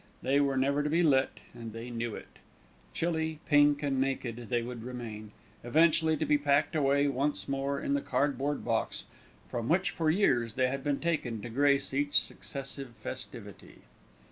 [0.23, 2.39] They were never to be lit and they knew it;
[2.91, 5.29] chilly, pink and naked they would remain,
[5.63, 9.03] eventually to be packed away once more in the cardboard box,
[9.47, 13.83] from which for years they had been taken to grace each successive festivity.